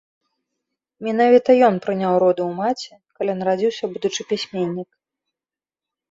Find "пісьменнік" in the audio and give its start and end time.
4.31-4.89